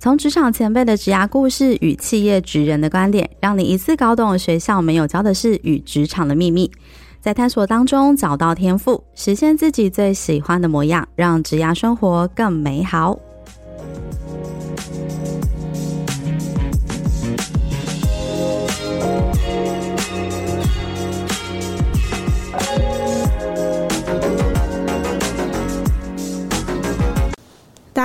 [0.00, 6.70] 从职场前辈的职涯故事与企业职人的观点，让你一次搞懂学校没有教的事与职场的秘密，
[7.20, 13.18] 在探索当中找到天赋，实现自己最喜欢的模样，让职涯生活更美好。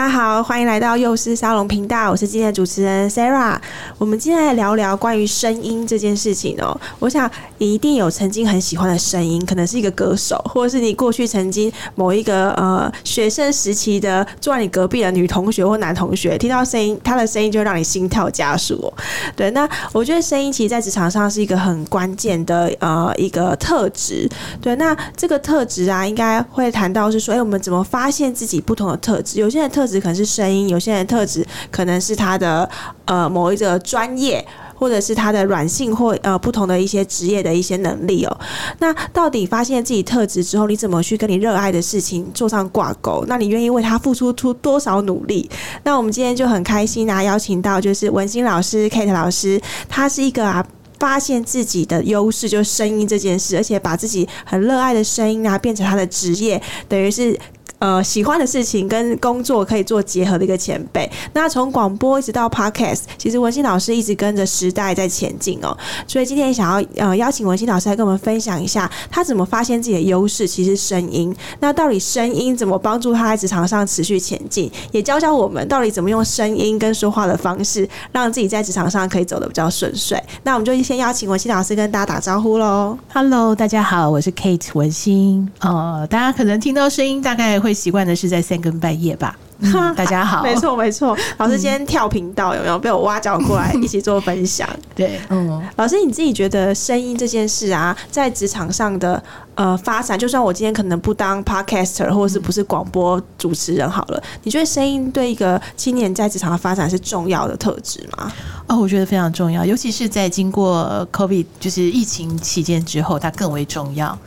[0.05, 3.57] 大家好，欢迎来到幼师沙龙频道，我是今天的主持人 Sarah。
[3.97, 6.79] 我们今天来聊聊关于声音这件事情哦。
[6.99, 18.93] 我想你一定有曾经很喜欢的声音，可能是一个歌手，或者是你过去曾经某一个呃学生时期的坐在你隔壁的女同学或男同学，听到声音，他的声音就让你心跳加速哦。
[19.35, 24.29] 对，那我觉得声音其实在职场上是一个很关键的呃一个特质。
[24.61, 29.39] 对，那这个特质啊，应该会谈到是说，哎，我们怎么发现自己不同的特质？
[29.39, 32.69] 有些人特质可能是声音，有些人特质可能是他的
[33.05, 38.39] 呃某一个专业，或者是他的软性或呃不同的一些职业的一些能力哦。
[38.79, 43.23] 那到底发现自己特质之后，你怎么去跟你热爱的事情做上挂钩？
[43.27, 45.49] 那你愿意为他付出出多少努力？
[45.83, 50.65] 那我们今天就很开心啊，邀请到就是文心老师 Kate 老师，他是一个啊
[50.99, 57.37] 发现自己的优势就是声音这件事，而且把自己很热爱的声音啊变成他的职业，等于是。
[57.85, 61.07] 呃，喜欢的事情跟工作可以做结合的一个前辈。
[61.33, 65.77] 那从广播一直到 Podcast，其实文心老师一直跟着时代在前进哦。
[66.07, 71.31] 所以今天想要呃邀请文心老师来跟我们分享一下，他怎么发现自己的优势，其实声音。
[71.59, 74.71] 那到底声音怎么帮助他在职场上持续前进？
[74.91, 80.19] 也教教我们到底怎么用声音跟说话的方式，让自己在职场上可以走得比较顺遂。
[80.41, 82.97] 那我们就先邀请文心老师跟大家打招呼喽。
[83.13, 85.47] Hello，大家好，我是 Kate 文心。
[85.59, 89.37] 呃，大家可能听到声音，大概会习惯的是在三更半夜吧。
[89.59, 91.17] 嗯、大家好， 没错没错。
[91.37, 94.67] 老师今天跳频道有没有被我挖角过来一起做分享？
[94.93, 95.61] 对，嗯。
[95.77, 99.21] 老师你自己觉得声音这件事啊，在职场上的
[99.55, 108.29] 呃发展，就算我今天可能不当 podcaster 或者是不是广播主持人好了，你觉得声音对一个青年在职场的发展是重要的特质吗？
[108.67, 114.17] 哦，我觉得非常重要，尤其是在经过 COVID 就是疫情期间之后，它更为重要。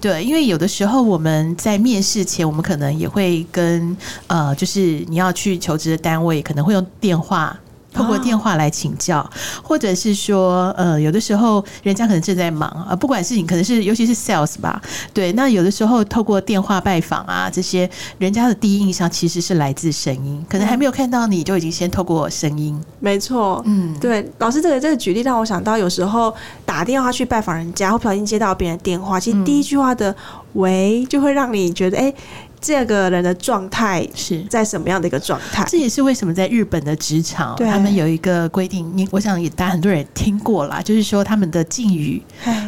[0.00, 3.96] 对，因为有的时候我们在面试前，我们可能也会跟
[4.28, 7.58] 呃，就是你要去求职的单位，可能会用电话。
[7.98, 9.28] 透过电话来请教，
[9.60, 14.80] 或者是说，呃，有的时候人家可能正在忙啊，不管是你可能是，尤其是 sales 吧，
[15.12, 22.80] 对，那有的时候透过电话拜访啊，这些人家的第一印象其实是来自声音，可能还没有看到你就已经先透过声音。
[23.00, 26.32] 没错，嗯，对，老师这个这个举例让我想到，有时候
[26.64, 30.14] 打电话去拜访人家，或不小心接到别人的电话，其实第一句话的
[30.54, 32.14] “喂”就会让你觉得，哎。
[32.60, 35.64] 这个人的状态是在什么样的一个状态？
[35.68, 42.20] 这也是为什么在日本的职场，他们有一个规定，你我想也大家很多人也听过啦，就是说他们的敬语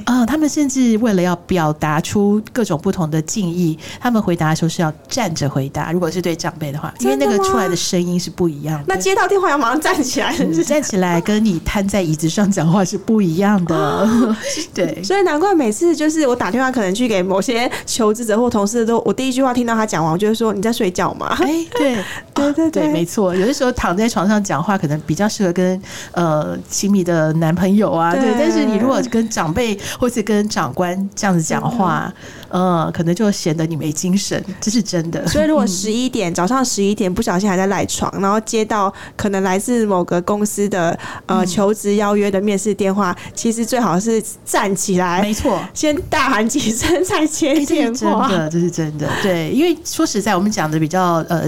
[0.04, 5.90] 啊，他们甚至为了要表达出各种不同的敬意，他们回答的时候是要站着回答。
[5.90, 8.84] 如果是对长辈的话，因为那个出来的声音是不一样的。
[8.86, 13.74] 那接到电话要马上站起来，嗯，站起来跟你瘫在椅子上讲话是不一样的。
[13.74, 14.36] 哦，
[14.72, 19.79] 对，所以难怪每次就是我打电话可能去给某些求职者或同事都，我第一句话听到。
[19.80, 21.34] 他讲完，我就是说你在睡觉吗？
[21.41, 22.04] 哎、欸， 对，
[22.34, 23.34] 对对对，没错。
[23.34, 25.80] 有的时候躺在床上讲话，可能比较适合跟
[26.12, 28.14] 呃亲密的男朋友啊。
[28.14, 32.12] 对，但是你如果跟长辈或是跟长官这样子讲话，
[32.50, 35.26] 呃，可能就显得你没精神，这是真的。
[35.26, 48.28] 所以如果十一点、嗯、早上十一点不小心还在赖床，然后接到可能来自某个公司的呃求职邀约的面试电话，其实最好是站起来，没错，先大喊几声再接电话。
[48.28, 49.69] 真的，这是真的，对，因为。
[49.84, 51.43] 说实在，我们讲的比较呃，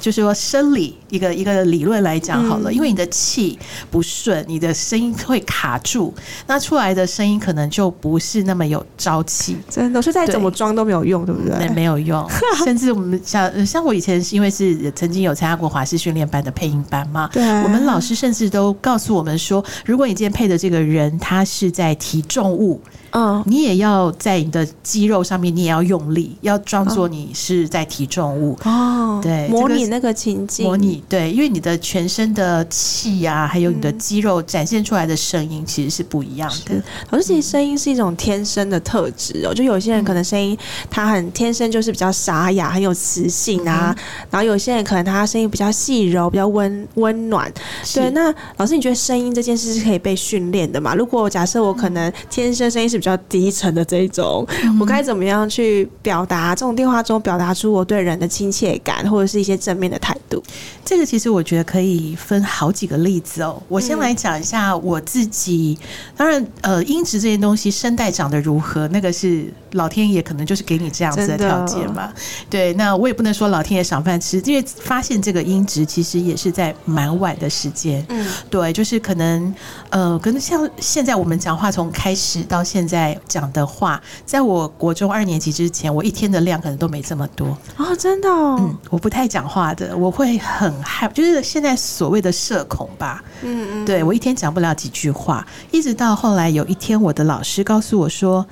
[0.00, 3.58] 就是说生理一个一个理论来讲好了，因为你的气
[3.90, 6.12] 不顺，你的声音会卡住，
[6.46, 9.56] 那出来的声音可能就不是那么有朝气。
[9.68, 11.58] 真的，所以再怎么装都没有用，对不对？
[11.58, 12.28] 对， 没有用。
[12.64, 22.80] 甚至我们像像我以前是因为是曾经有参加过华师训练班的配音班嘛，对，我们老师甚至都告诉我们说，如果你今天配的这个人他是在提重物。
[23.14, 36.82] 嗯，你也要在你的肌肉上面，你也要用力，要装作你是在提重物哦，对，模拟那个情境，模拟对，因为你的全身的气啊，还有你的肌肉展现出来的声音其实是不一样的。
[37.10, 40.58] 老师其实声音是一种天生的特质哦，就有些人可能声音
[40.90, 43.94] 他很天生就是比较沙哑，很有磁性啊，
[44.28, 47.48] 然后有些人可能他声音比较细柔，比较温温暖。
[47.94, 50.96] 对，那老师，你觉得声音这件事是可以被训练的吗？
[50.96, 60.42] 如果假设我可能天生声音是比较低沉的这一种，嗯、我该怎么样去表达这种电话中表达出我对人的亲切感，或者是一些正面的态度？
[60.84, 63.62] 这个其实我觉得可以分好几个例子哦。
[63.68, 65.86] 我先来讲一下我自己，嗯、
[66.16, 72.12] 当然，呃，音质这些东西，声带长得如何，那个是老天爷可能就是给你这样子的条件嘛。
[72.48, 78.04] 对，那我也不能说老天爷赏饭吃，因为发现这个音质其实也是在蛮晚的时间。
[78.08, 79.54] 嗯，对，就是可能，
[79.90, 82.93] 呃，可能像现在我们讲话从开始到现在
[83.26, 88.56] 讲的话，在我国中二年级之前，我一天的量可能都没这么多哦，真的哦。
[88.60, 90.72] 嗯，我不太讲话的，我会很。
[90.84, 98.46] 害就是现在所谓的社恐吧，嗯嗯，对，我一天讲不了几句话，一直到后来有一天，我的老师告诉我说，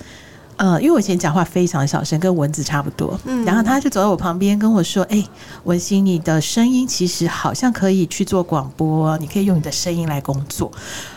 [0.62, 5.20] 呃，因为我以前讲话非常小声，跟蚊子差不多，嗯，然后他就走到我旁边跟我说，哎，
[5.64, 10.70] 文心，你的声音其实好像可以去做广播，你可以用你的声音来工作。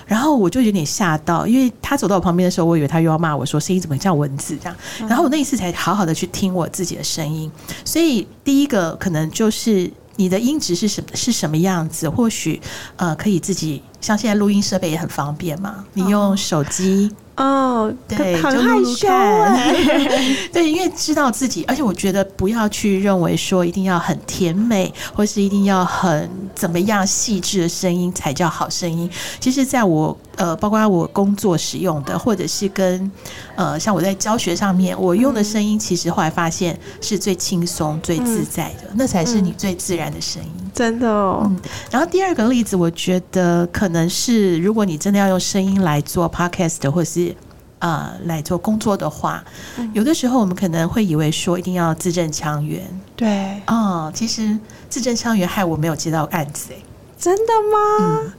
[0.07, 4.75] 然后我就有点吓到，因为他走到我旁边的时候，我以为他又要骂我说声音怎么像蚊子这样，
[5.07, 7.51] 然后我那一次才好好的去听我自己的声音，
[7.85, 9.91] 所以第一个可能就是。
[10.17, 12.09] 你的音质是什么是什么样子？
[12.09, 12.61] 或许
[12.95, 17.11] 呃，可以自己像现在录音设备也很方便嘛，你用手机。
[17.37, 19.75] 哦，对，很害羞哎，
[20.53, 29.09] 对，因为知道自己，而且我觉得不要去认为说一定要很甜美，或是一定要很怎么样细致的声音才叫好声音。
[29.39, 33.11] 其实，在我呃，包括我工作使用的，或者是跟
[33.55, 40.49] 呃，像我在教学上面，我用的声音，其实后来发现是最轻松、最自在的，那才是你最自然的声音。
[40.73, 41.43] 真的哦。
[41.45, 41.57] 嗯。
[41.89, 47.33] 然后第二个例子，我觉得可能是，如果你真的要用声音来做 podcast，或是
[47.79, 49.43] 啊、呃，来做工作的话，
[49.77, 52.81] 嗯、有的时候我们可能会以为说一定要字正腔圆。
[53.15, 54.57] 对，哦，其实
[54.89, 56.77] 字正腔圆害我没有接到案子哎，
[57.17, 58.19] 真的吗？
[58.25, 58.33] 嗯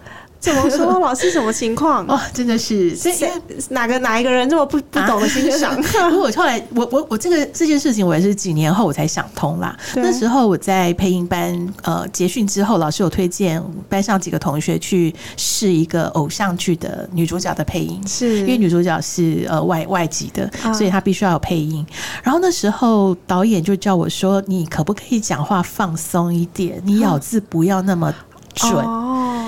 [0.47, 0.99] 怎么说？
[1.01, 2.07] 老师什么情况？
[2.09, 3.29] 哦，真的是，谁
[3.71, 5.75] 哪个哪一个人这么不不懂得欣赏？
[5.75, 9.77] 不 过我后来，我我我这个这件事情，我也是几年后我才想通啦。
[9.97, 21.85] 那时候我在配音班呃结训之后，老师有推荐班上几个同学去试一个偶像剧的女主角的配音，是因为女主角是呃外外籍的，所以她必须要有配音。
[22.23, 26.81] 然后那时候导演就叫我说：“你可不可以讲话放松一点？
[26.85, 28.15] 你咬字不要那么
[28.55, 29.46] 准。”哦。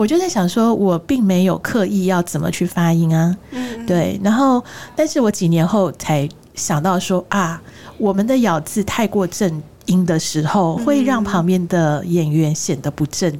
[0.00, 4.18] 我就在想说，我并没有刻意要怎么去发音啊，嗯，对。
[4.24, 4.64] 然后，
[4.96, 7.60] 但是我几年后才想到说啊，
[7.98, 13.30] 我们的咬字太过正音的时候，会让旁边的演员显得不正。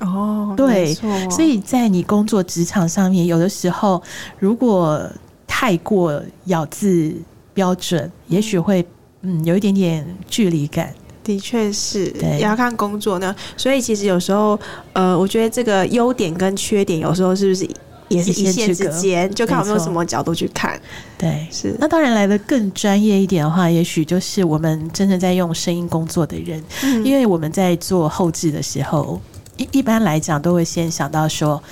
[0.00, 0.92] 哦，对，
[1.30, 4.02] 所以在你工作职场上面，有的时候
[4.40, 5.08] 如果
[5.46, 7.14] 太过咬字
[7.54, 8.84] 标准，也许会
[9.22, 10.92] 嗯有一点点距离感。
[11.22, 13.34] 的确是，也要看工作呢。
[13.56, 14.58] 所以其实有时候，
[14.92, 17.68] 呃，我觉得这个优点跟缺点，有时候是不是
[18.08, 20.80] 也是一线之间，就看我们用什么角度去看。
[21.18, 21.76] 对，是。
[21.78, 29.20] 那当然来的更专业一点的话，也许就是我们真正在用声音工作的人，嗯、因为我们在做后置的时候，
[29.56, 31.62] 一一般来讲都会先想到说。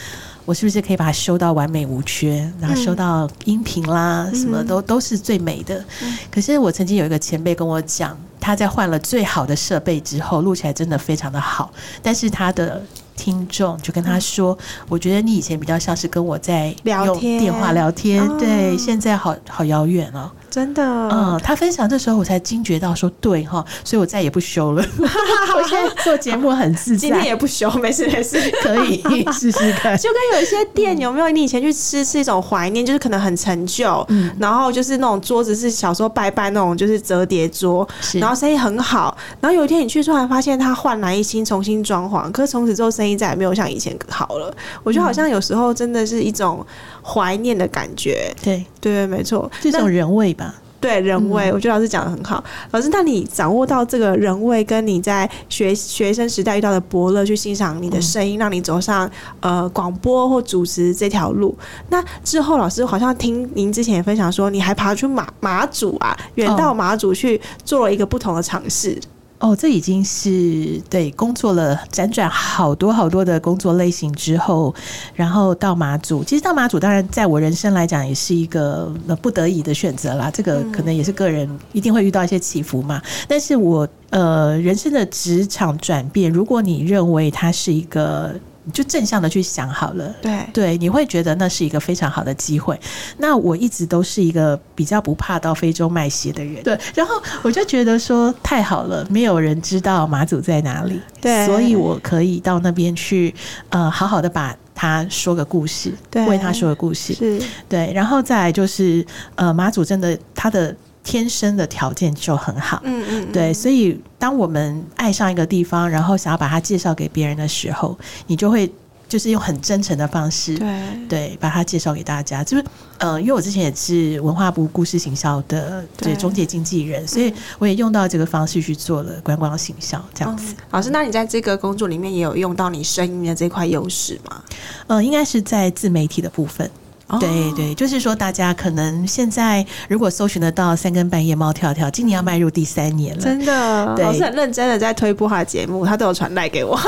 [0.48, 5.84] 我是不是可以把它修到完美无缺，然后修到音频啦，什么都都是最美的。
[6.30, 11.70] 可是我曾经有一个前辈跟我讲，他在换了最好的设备之后，录起来真的非常的好，
[12.02, 12.82] 但是他的
[13.14, 14.56] 听众就跟他说
[14.88, 24.82] ：“我觉得你以前比较像是跟我在用电话聊天，对，现在好好遥远哦。”真的，嗯，他分享这时候我才惊觉到说对哈，所以我再也不修了。
[24.98, 29.02] 我现在做节目很自在，今天也不修，没事没事，可以
[29.32, 29.96] 试试看。
[29.98, 31.28] 就跟有一些店有没有？
[31.28, 39.16] 你以前去吃是一种怀念，就是可能很陈旧，嗯，然后就是那种桌子是小时候拜拜那种，就是折叠桌，然后生意很好。
[39.40, 44.54] 然后有一天你去突然发现他焕然一新，重新装潢，可是从此之后生意再也没有像以前好了。
[44.82, 46.64] 我觉得好像有时候真的是一种
[47.08, 48.30] 怀念的感觉。
[48.42, 50.54] 对对，没错，这种人味吧。
[50.80, 52.42] 对人味，我觉得老师讲的很好。
[52.70, 59.10] 老师，那你掌握到这个人味，跟你在学学生时代遇到的伯乐，去欣赏你的声音，让你走上
[59.40, 61.52] 呃广播或主持这条路。
[61.88, 68.92] 那之后，老师好像听您之前也分享说，你还爬出马马祖啊，远到马祖去做了一个不同的尝试。
[68.92, 69.17] 哦，
[69.56, 74.74] 这已经是对工作了，辗转好多好多的工作类型之后，
[75.14, 76.24] 然后到马祖。
[76.24, 78.92] 其实到马祖，当然在我人生来讲，也是一个
[79.22, 80.30] 不得已的选择啦。
[80.30, 83.00] 这个可能也是个人一定会遇到一些起伏嘛。
[83.28, 88.34] 但是我呃，人生的职场转变，如果你认为它是一个。
[88.72, 92.78] 就正向的去想好了，对对，你会觉得那是一个非常好的机会。
[93.18, 96.78] 那我一直都是一个比较不怕到非洲卖鞋的人，对。
[96.94, 103.34] 然后我就觉得说太好了，没有人知道马祖在哪里，对，所以我可以到那边去，
[103.70, 107.92] 呃，好好的把他说个故事，对，为他说个故事，是对。
[107.94, 110.74] 然后再来就是，呃，马祖真的他的。
[111.08, 118.70] 天生的条件就很好，嗯嗯，对，所以当我们爱上一个地方，然后想要把它介绍给别人的时候，你就会
[119.08, 122.44] 就是用很真诚的方式，对对，把它介绍给大家。
[122.44, 122.64] 就是
[122.98, 130.54] 呃，因为我之前也是文化部故事行销的对中介经纪人，所以我也用到这个方式去做了观光行销这样子。
[130.72, 134.42] 老师，那你在这个工作里面也有用到你声音的这块优势吗？
[134.88, 136.70] 呃，应该是在自媒体的部分。
[137.18, 146.78] 对对，就是说，大家可能现在如果搜寻得到三更半夜猫跳跳，今年要迈入第三年了，真的，对，老师很认真的在推播他的节目，他都有传带给我。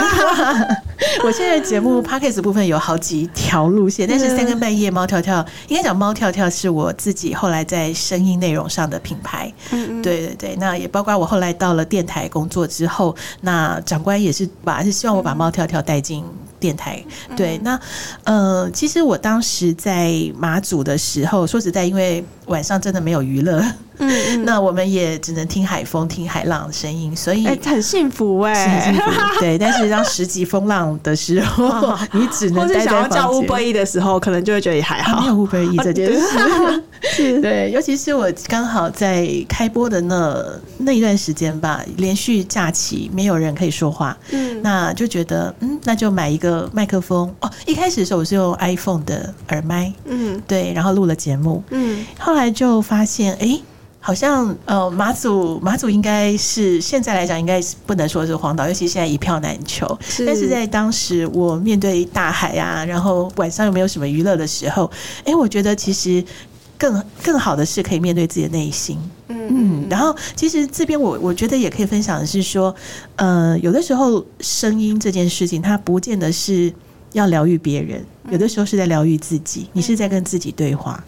[1.25, 9.53] 我现在节目 Podcast 部分有好几条路线，但是三更半夜猫跳跳，应该讲猫跳跳是我自己后来在声音内容上的品牌。
[9.71, 16.25] 嗯嗯，对对对，那也包括我后来到了电台工作之后，那长官也是把是希望我把猫跳跳带进。
[16.61, 17.03] 电台。
[17.37, 17.81] 对，那
[18.23, 23.61] 呃，其实我当时在马祖的时候，说实在，因为晚上真的没有娱乐。
[23.99, 29.11] 嗯，嗯， 那我们也只能听海风、听海浪的声音，所以、欸、很幸福哎、欸，很幸福。
[29.41, 35.21] 对， 但是当十级风浪的时候， 你只能待在想要叫 Uber Eats 的时候，可能就会觉得也还好。
[35.21, 36.13] 没有 Uber Eats 这件
[37.03, 40.45] 事，对，尤其是我刚好在开播的那
[40.79, 47.33] 那一段时间吧，连续假期没有人可以说话，嗯，那就觉得嗯，那就买一个麦克风。
[47.41, 47.51] 哦。
[47.67, 53.47] 一开始的时候我是用 iPhone 的耳麦，嗯，对，然后录了节目，嗯，后来就发现哎。
[53.47, 53.63] 欸
[54.03, 59.87] 好像呃，马祖马祖应该是现在来讲，应该是不能说是荒岛，尤其现在一票难求。
[60.01, 66.25] 是，但是在当时，我面对大海啊，然后晚上又没有什么娱乐的时候，哎、欸，我觉得其实
[66.79, 68.99] 更更好的是可以面对自己的内心。
[69.29, 69.87] 嗯嗯。
[69.91, 72.75] 然后，其实这边我我觉得也可以分享的是说，
[73.17, 76.73] 呃，有的时候声音这件事情，它不见得是
[77.13, 81.05] 要疗愈别人，有的时候是在疗愈自己，你是在跟自己对话。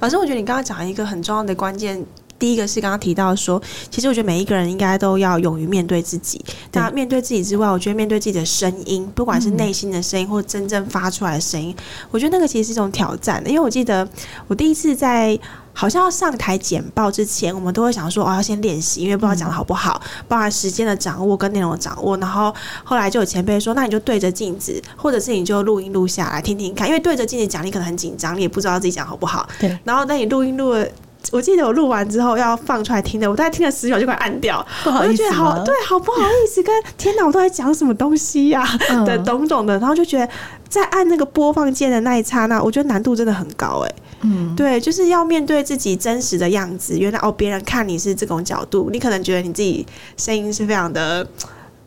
[0.00, 2.04] 老师，我觉得你刚刚讲一个很重要的关键。
[2.36, 6.44] 第一个是刚刚提到说，其实我觉得每一个人应该都要勇于面对自己。
[6.72, 11.74] 那面对自己之外，我觉得面对自己的声音，不管是内心的声音，或真正发出来的声音，
[12.10, 13.42] 我觉得那个其实是一种挑战。
[13.46, 14.06] 因为我记得
[14.48, 15.38] 我第一次在
[15.74, 22.16] 好像要上台简报之前，我们都会想说，哦，要先练习，因为不知道讲的好不好，包含时间的掌握跟内容的掌握。
[22.18, 29.46] 然后后来就有前辈说，那你就对着镜子，或者是你就录音录下来听听看，因为对着镜子讲，你可能很紧张，你也不知道自己讲好不好。
[29.58, 29.78] 对。
[29.84, 30.86] 然后那你录音录了。
[31.32, 38.76] 我记得我录完之后要放出来听的，我大概听了十秒就快按掉，我就觉得好对，好不好意思，跟天哪，我都在讲什么东西呀、啊？
[39.06, 40.28] 的种种的，然后就觉得
[40.68, 51.26] 在按那个播放键的那一刹那，我觉得难度真的很高哎、欸，嗯，对，就是要面对自己真实的样子，原来哦，别人看你是这种角度，你可能觉得你自己声音是非常的。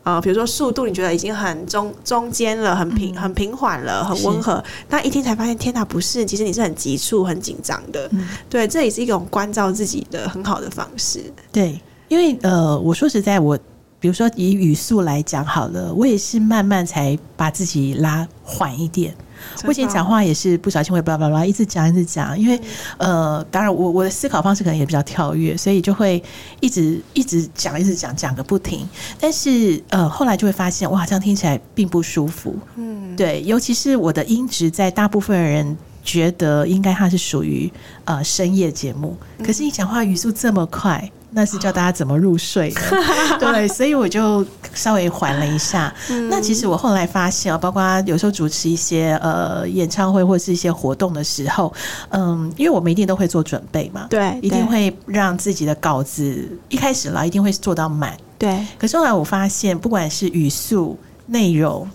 [0.04, 4.64] 呃，比如说速度，你觉得已经很中中间了，很平很平缓了，很温和。
[4.88, 8.08] 那一听才发现，天哪，不是，其实你是很急促、很紧张的。
[8.12, 11.20] 嗯、对，这也是一种关照自己的很好的方式。
[11.52, 11.78] 对，
[12.08, 13.58] 因为呃，我说实在，我
[14.00, 19.14] 比如说以语速来讲好了，我也是慢慢才把自己拉缓一点。
[19.64, 22.60] 我以前讲话也是不小心会巴拉巴拉一直讲一直讲，因为
[22.96, 26.22] 呃，当然我我的思考方式可能也比较跳跃，所以就会
[26.60, 28.88] 一直一直讲一直讲讲个不停。
[29.20, 32.56] 但是呃，后来就会发现哇，这样听起来并不舒服。
[32.76, 35.76] 嗯，对，尤其是我的音质，在大部分人
[36.08, 37.70] 觉得应该它是属于
[38.06, 41.10] 呃深夜节目，可是你讲话语速这么快。
[41.30, 42.80] 那是教大家怎么入睡的，
[43.38, 45.94] 对，所以我就稍微缓了一下。
[46.30, 51.70] 那其实我后来发现啊，包括有时候主持一些呃演唱会或是一些活动的时候，
[52.08, 58.66] 嗯，因为我们一定都会做准备嘛，对，一定会让自己的稿子一开始啦，一定会做到满，对。
[58.78, 61.86] 可是后来我发现，不管是语速、内容，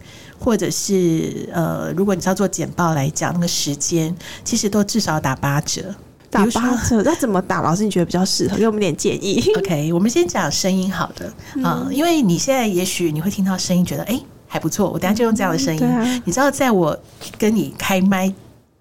[0.43, 5.83] 或者是呃，如果你是要做简报来讲，那个时间其实都至少要打八折。
[6.29, 7.61] 打八折， 那怎么打？
[7.61, 8.57] 老师，你觉得比较适合？
[8.57, 9.39] 给我们点建议。
[9.57, 11.27] OK，我们先讲声音好的
[11.63, 14.89] 啊、嗯，因为你现在也许你会听到声音，觉得哎、欸、还不错。
[14.89, 16.21] 我等下就用这样的声音、嗯啊。
[16.25, 16.97] 你知道，在我
[17.37, 18.33] 跟你开麦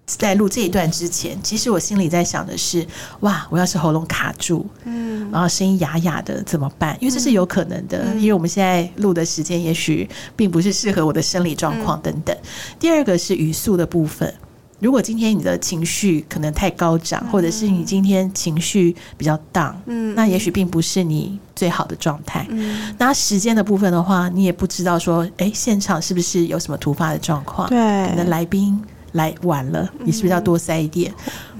[0.05, 2.85] 在录这一段之前，其实我心里在想的是：
[3.21, 6.97] 哇，我要是喉咙卡住，嗯，然后声音哑哑的怎么办？
[6.99, 12.35] 因为这是有可能的，嗯、因为我们现在录的时间也许并不是适合我的生理状况等等。
[12.35, 12.47] 嗯、
[12.79, 14.31] 第二个是语速的部分。
[14.79, 22.45] 如果今天你的情绪可能太高涨，或者是你今天情绪比较 down，嗯，那也许并不是你最好的状态。
[22.49, 27.69] 嗯，那时间的部分的话，你也不知道说，哎，现场是不是有什么突发的状况？
[27.69, 27.77] 对，
[28.09, 28.77] 可能来宾
[29.13, 31.11] 来晚了，你是不是要多塞一点？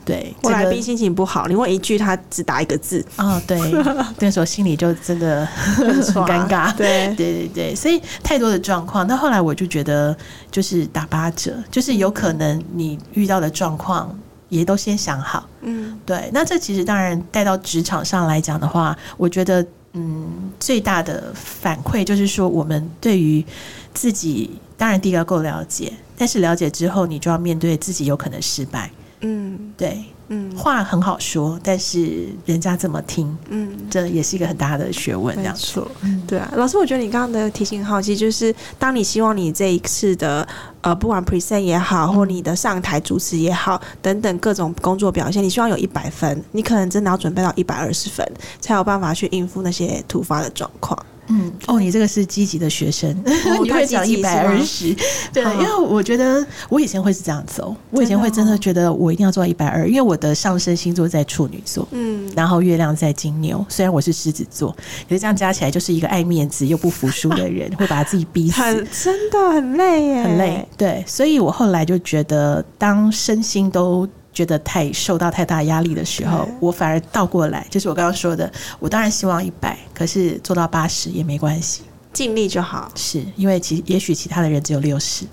[0.05, 3.03] 对，我来宾心情不好，你问一句，他只答一个字。
[3.15, 3.57] 哦，对，
[4.19, 6.75] 那时候心里就真的很尴尬。
[6.75, 9.07] 对，对，对，对，所以太多的状况。
[9.07, 10.13] 那后来我就觉得，
[10.51, 14.13] 就是打八折，就是有可能你遇到的状况
[14.49, 15.47] 也都先想好。
[15.61, 16.29] 嗯，对。
[16.33, 20.27] 那这其实当然带到职场上来讲的话，我觉得，嗯，
[20.59, 23.45] 最大的反馈就是说，我们对于
[23.93, 28.91] 自己，当然第一个够了解，但是了解之后，你就要面对自己有可能失败。
[29.21, 35.55] 嗯，对，嗯，话很好说，但是人家怎么听，嗯，这也是一个很大的学问，这样。
[35.55, 40.45] 说，嗯，对啊，老师，我觉得你刚刚的提醒好奇，就是当你希望你这一次的
[40.81, 50.99] 呃，不管 present 也好，或你的上台主持也好，等等各种工作表现，你希望有一百分，你可能真的要准备到一百二十分，才有办法去应付那些突发的状况。
[51.27, 54.95] 嗯，哦，你这个是积极的学生，哦、 你会讲一百二十，
[55.31, 64.71] 对，因为我觉得我以前会是这样走，我以前会真的觉得我一定要做到一百二，因为我的上升星座在处女座，嗯，然后月亮在金牛，虽然我是狮子座，
[65.07, 74.07] 可是这样加起来就是一个爱面子又不服输的人， 会把自己逼死，很真的很累耶，很累，对，所以我后来就觉得，当身心都。
[74.33, 81.83] 觉得太受到太大压力的时候，我反而倒过来，就是我刚刚说的，我当然希望一百，可是做到八十也没关系。
[82.13, 85.25] 尽力就好，是因为其也许其他的人只有六十，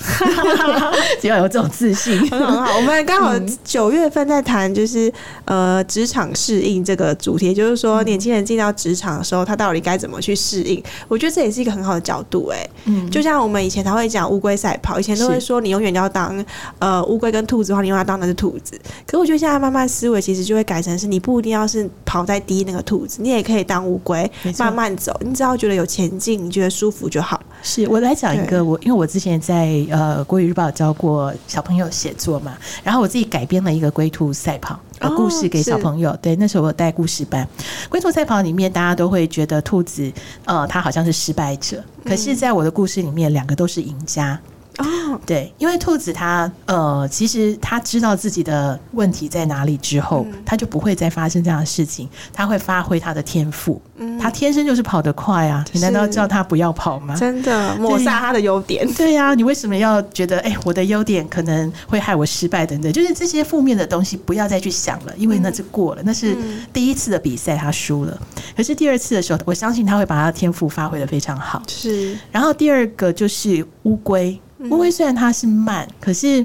[1.20, 2.74] 只要有这种自信，很好。
[2.74, 3.32] 我们刚好
[3.62, 5.12] 九月份在谈，就是
[5.44, 10.82] 呃职场适应这个主题，就是说年轻人进到职场的时候，他到底该怎么去适应？
[11.06, 16.42] 我觉得这也是一个很好的角度，哎，嗯，就像我们以前他会讲乌龟赛跑，以前都会说你永远要当
[16.78, 18.80] 呃乌龟跟兔子的话，你永远要当的是兔子。
[19.06, 25.14] 可是我觉得现在慢慢思维其实就会改成是，你不一定要是跑在第一那个兔子，你也可以当乌龟，慢慢走。
[25.20, 26.69] 你只要觉得有前进，你觉得。
[26.70, 27.42] 舒服就好。
[27.62, 36.16] 是我来讲一个，我因为我之前在呃国语日报教过小朋友写作嘛，然后我自己改编了一个龟兔赛跑的故事给小朋友。
[36.22, 37.46] 对，那时候我带故事班，
[37.90, 40.10] 龟兔赛跑里面大家都会觉得兔子
[40.44, 44.38] 呃它好像是失败者，可是在我的故事里面，两个都是赢家。
[44.78, 52.08] 哦，对，因为兔子它呃，其实它知道自己的问题在哪里之后，它就不会再发生这样的事情。
[52.32, 55.64] 它会发挥它的天赋，嗯，它天生就是跑得快啊！
[55.72, 57.14] 你难道叫它不要跑吗？
[57.16, 58.90] 真的抹杀它的优点？
[58.94, 62.90] 对呀，你为什么要觉得哎，我的优点可能会害我失败等等？
[62.92, 66.36] 就是这些负面的东西不要再去想了，因为那是过了，那是
[66.72, 68.18] 第一次的比赛，他输了。
[68.56, 71.62] 可是第二次的时候，我相信他会把他的天赋发挥得非常好。
[71.68, 74.40] 是，然后第二个就是乌龟。
[74.68, 76.44] 乌龟虽然它是慢，可是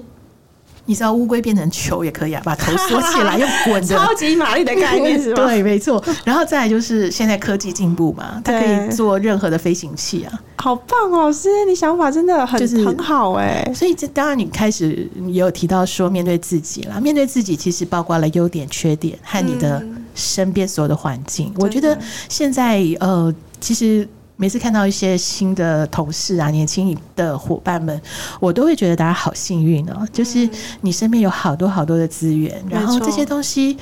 [0.85, 5.43] 你知道乌龟变成球也可以啊，把头缩起来 又滚的，超级马力的概念是吧？
[5.49, 6.01] 对，没错。
[6.23, 11.33] 然后再来就是现在科技进步嘛，它可以做任何的飞行器啊，好棒哦！
[11.33, 13.67] 是，你想法真的很、就是、很好哎。
[13.73, 21.51] 所以这当然你开始也有提到说面对自己啦，面对自己其实包括了优点、缺点和你的身边所有的环境。
[21.57, 21.97] 我觉得
[22.29, 24.07] 现在呃，其实。
[24.37, 28.01] 每次看到一些新的同事啊，年轻的伙伴们，
[28.39, 30.05] 我都会觉得大家好幸运哦。
[30.11, 30.47] 就是
[30.81, 33.77] 你身边有好多好多的资源，然后这些东西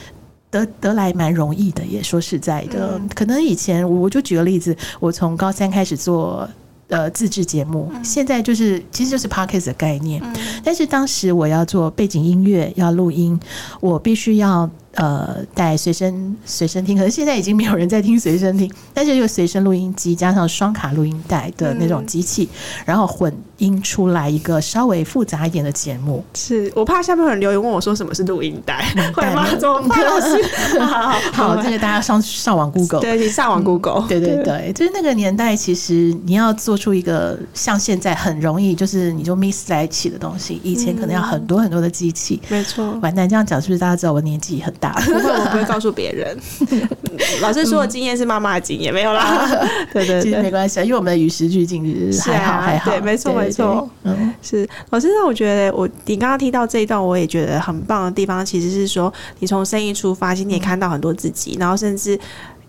[0.51, 1.83] 得得来蛮容易的。
[1.85, 6.47] 也说实在的，可能以前我就举个例子，我从高三开始做
[6.89, 10.21] 呃自制节目，现在就是其实就是 Podcast 的概念，
[10.63, 13.39] 但是当时我要做背景音乐，要录音，
[13.79, 14.69] 我必须要。
[14.93, 26.23] 呃，带随身随身听， 可是现在已经没有人在听随身听，但是就随身录音机加上双卡录音带的那种机器，嗯、然后混音出来一个稍微复杂一点的节目。
[26.33, 29.47] 是我怕下面有人留言问我说什么是录音带，会吗？
[29.57, 30.03] 怎么办？
[30.03, 30.43] 老师，
[30.79, 42.41] 好好好，这个大家上上网 Google，对，你上网 Google，嗯、对对对，就是那个年代，其实你要做出一个像现在很容易，就是你就 mix 在一起的东西，以前可能要很多很多的机器。
[42.49, 44.91] 没错，完蛋，这样讲是不是大家知道我年纪很大？
[45.05, 46.37] 不会，我不会告诉别人。
[47.41, 49.47] 老师说的经验是妈妈的经验，没有啦。
[49.93, 51.83] 对对对，其实没关系，因为我们的与时俱进，
[52.25, 52.91] 还好还好。
[52.91, 53.89] 对，没错没错。
[54.03, 62.19] 嗯，是老师那我觉得，我你刚刚提到这一段，我也觉得很棒的地方，其实是说，你从生意出发，其实你也看到很多自己，然后甚至。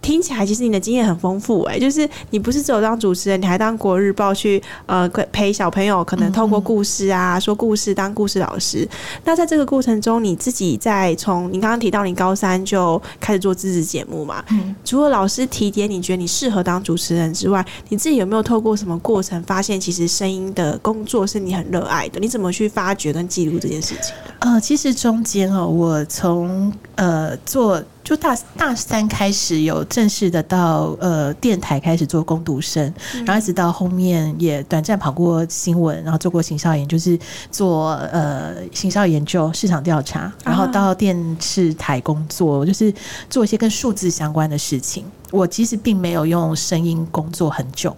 [0.04, 8.86] 听起来其实你的经验很丰富哎、欸，就是你不是只有当主持人，你还当国日报去呃陪小朋友，可能透过故事啊、嗯、说故事，当故事老师。
[9.24, 14.44] 那在这个过程中，你自己在从你刚刚提到你高三就开始做自制节目嘛？
[14.50, 22.20] 嗯，除了老师提点你觉得你适合当主持人之外，你自己有没有透过什么过程发现，其实声音的工作是你很热爱的？
[22.20, 24.14] 你怎么去发掘跟记录这件事情？
[24.40, 27.82] 呃，其实中间哦，我从呃做。
[28.04, 32.92] 就大大三开始有正式的到呃电台开始做攻读生，
[33.24, 37.18] 然后一直到后面也短暂跑过新闻，然后做过行销研，就是
[37.50, 42.92] 做呃行销研究、市场调查，然后到电视台工作，就是
[43.30, 45.06] 做一些跟数字相关的事情。
[45.30, 47.96] 我其实并没有用声音工作很久，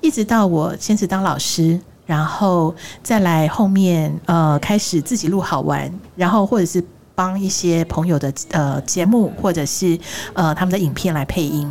[0.00, 6.80] 一直到我先是当老师，然后再来后面呃开始自己录好玩，然后或者是。
[7.20, 9.98] 帮一些朋友的呃节目，或者是
[10.32, 11.70] 呃他们的影片来配音，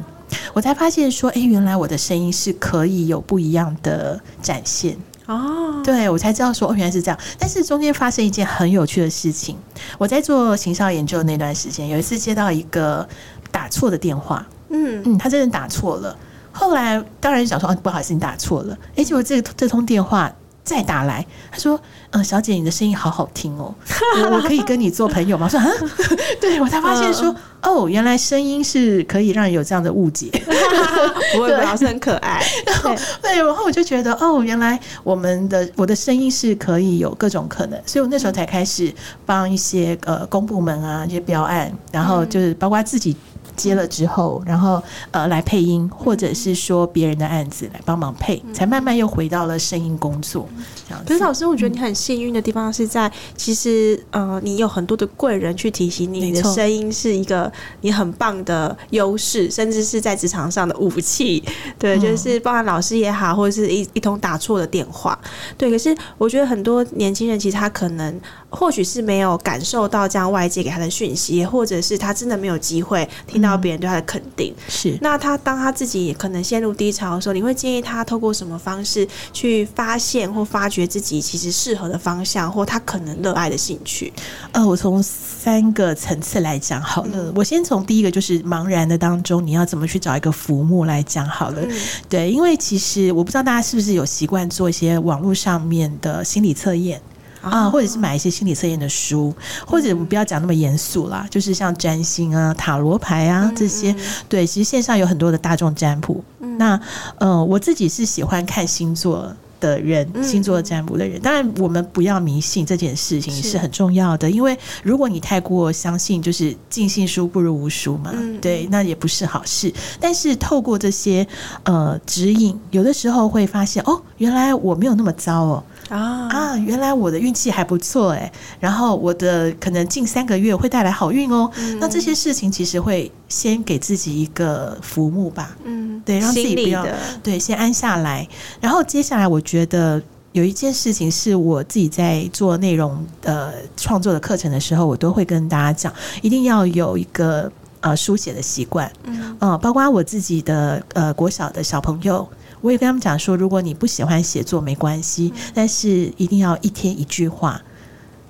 [0.53, 5.81] 我才发现说，哎，原来我的声音是可以有不一样的展现哦。
[5.83, 7.19] 对，我才知道说，哦，原来是这样。
[7.39, 9.57] 但是中间发生一件很有趣的事情，
[9.97, 13.09] 我在做行销研究的那段时间，有一次接到一个
[13.49, 16.15] 打错的电话，嗯嗯，他真的打错了。
[16.51, 18.77] 后来当然想说，哦，不好意思，你打错了。
[18.95, 20.31] 哎，结果这这通电话。
[20.69, 21.75] 再打来，他说
[22.13, 23.73] ：“嗯、呃，小姐，你的声音好好听哦，
[24.21, 25.65] 我我可以跟你做朋友吗？”我说：“啊，
[26.39, 30.29] 对，我才发现说，哦，原来声音是可以让人有这样的误解，
[31.33, 32.45] 不会，老师很可爱。
[32.67, 38.93] 然后对，然后我就觉得，哦，原来我们的我的声音是可以有各种可能，所以我那时候才开始
[39.25, 43.17] 帮一些呃公部门啊一些标案，然后就是包括自己。”
[43.59, 50.47] 接了之后，然后呃来配音，或者是说别人的案子来帮忙配，才慢慢又回到了声音工作。
[50.89, 51.13] 这样子。
[51.13, 61.43] 可是老师，我觉得你很幸运的地方是在，其实呃你有很多的贵人去提醒你，你的声音是一个你很棒的优势，甚至是在职场上的武器。
[61.77, 65.19] 对，就是包含老师也好，或者是一一通打错的电话。
[65.57, 73.49] 对，可是我觉得很多年轻人其实他可能或许是没有感受到这样外界给他的讯息，或者是他真的没有机会听到。
[73.49, 84.11] 到别人对他的肯定是，那他当他自己也可能陷入低潮的时候，你会建议他透过什么方式去发现或发掘自己其实适合的方向，或他可能热爱的兴趣？
[84.51, 87.11] 呃，我从三个层次来讲好了。
[87.13, 91.61] 嗯、我先从第一个就是茫然的当中，你要怎么去找一个浮木来讲好了。
[91.61, 91.71] 嗯、
[92.07, 97.01] 对，因为其实我不知道大家是不是有习惯做一些网络上面的心理测验。
[97.41, 99.33] 啊，或者是买一些心理测验的书，
[99.65, 103.95] 或者我们不要讲那么严肃啦，就是像占星啊、塔罗牌啊这些。
[104.27, 106.21] 对，其实线上有很多的大众占卜。
[106.57, 106.77] 那
[107.17, 111.19] 呃，我自己是喜欢看星座的人，星座占卜的人。
[111.21, 118.13] 当然，我们不要迷信这件事情是很重要的，因为如果你太过相信，就是尽信书不如无书嘛。
[118.41, 119.73] 对，那也不是好事。
[119.99, 121.27] 但是透过这些
[121.63, 125.63] 呃指引，有的时候会发现，哦，原来我没有那么糟哦。
[125.89, 126.57] 啊啊！
[126.57, 131.49] 原来我的运气还不错哎，然后我的可能近三个月会带来好运哦。
[131.57, 136.85] 嗯、那这些事情其实会先给自己一个浮木吧，嗯，对，让自己不要
[137.23, 138.27] 对先安下来。
[138.61, 152.27] 然后接下来，我觉得有一件事情是我自己在做内容呃创作的课程的时候，我都会跟大家讲，一定要有一个呃书写的习惯，嗯、呃，包括我自己的呃国小的小朋友。
[152.61, 157.61] 我也跟他们讲说，如果你不喜欢写作没关系，但是一定要一天一句话，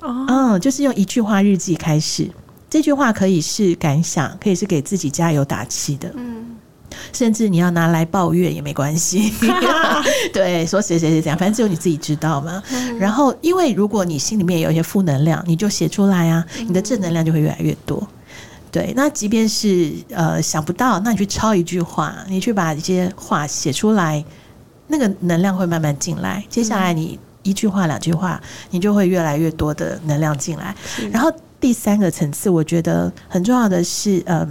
[0.01, 2.29] 哦，嗯，就是用一句话日记开始。
[2.69, 6.55] 这句话可以是感想，可以是给自己加油打气的，嗯，
[7.11, 9.33] 甚至你要拿来抱怨也没关系。
[10.31, 12.61] 对，说谁谁谁这样，反正只有你自己知道嘛。
[12.99, 18.07] 然后，因为如果你心里面有一些负能量，你就写出来啊，你的正能量就会越来越多。
[18.71, 24.23] 对，那即便是呃想不到，那你去抄一句话，你去把一些话写出来，
[24.87, 26.45] 那个能量会慢慢进来。
[26.49, 30.75] 接下来你一句话、两句话，你就会越来越多的能量进来。
[31.11, 34.47] 然后第三个层次，我觉得很重要的是，嗯，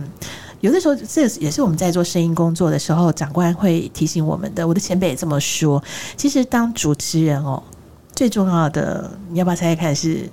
[0.60, 4.66] 有的时候这也是我们在做声音工作的时候，长官会提醒我们的。
[4.66, 5.80] 我的前辈也这么说。
[6.16, 7.62] 其实当主持人哦，
[8.16, 10.28] 最重要的，你要不要猜猜看是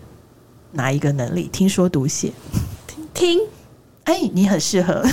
[0.72, 1.48] 哪一个能力？
[1.52, 2.32] 听说读写，
[3.14, 3.40] 听。
[4.06, 5.04] 哎、欸，你很适合，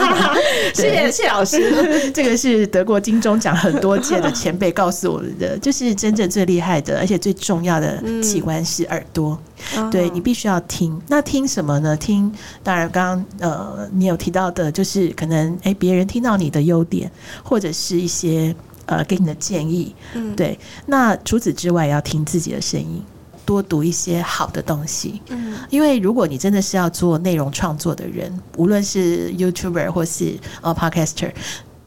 [0.74, 1.60] 谢谢谢老师。
[2.10, 9.38] 这个是得过金钟奖很多届的前辈告诉我们的，就是真正最厉害的，而且最重要的器官是耳朵。
[9.76, 10.98] 嗯、对，你必须要听。
[11.08, 11.94] 那听什么呢？
[11.96, 17.10] 听，当然刚刚呃，你有提到的，就是可能哎，别人听到你的优点，
[17.42, 18.54] 或者是一些
[18.86, 19.94] 呃给你的建议。
[20.14, 20.58] 嗯，对。
[20.86, 23.02] 那除此之外，也要听自己的声音。
[23.44, 25.20] 多读一些好的东西。
[25.28, 31.32] 嗯，因为如果你真的是要做内容创作的人，无论是 YouTuber 或是呃 Podcaster。